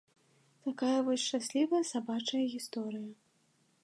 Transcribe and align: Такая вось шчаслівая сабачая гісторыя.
Такая 0.67 0.99
вось 1.09 1.25
шчаслівая 1.25 1.81
сабачая 1.93 2.41
гісторыя. 2.55 3.07